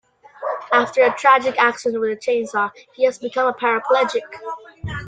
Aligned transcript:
After 0.73 1.03
a 1.03 1.13
tragic 1.15 1.59
accident 1.59 2.01
with 2.01 2.09
a 2.09 2.15
chainsaw 2.19 2.71
he 2.95 3.03
has 3.03 3.19
become 3.19 3.47
a 3.47 3.53
paraplegic. 3.53 4.23